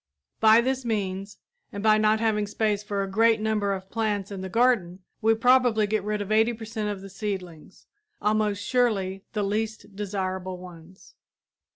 By 0.39 0.61
this 0.61 0.83
means, 0.83 1.37
and 1.71 1.83
by 1.83 1.99
not 1.99 2.19
having 2.19 2.47
space 2.47 2.81
for 2.81 3.03
a 3.03 3.07
great 3.07 3.39
number 3.39 3.71
of 3.71 3.91
plants 3.91 4.31
in 4.31 4.41
the 4.41 4.49
garden, 4.49 5.03
we 5.21 5.35
probably 5.35 5.85
get 5.85 6.03
rid 6.03 6.21
of 6.23 6.31
80 6.31 6.53
per 6.53 6.65
cent 6.65 6.89
of 6.89 7.01
the 7.01 7.07
seedlings 7.09 7.85
almost 8.19 8.63
surely 8.63 9.25
the 9.33 9.43
least 9.43 9.95
desirable 9.95 10.57
ones. 10.57 11.13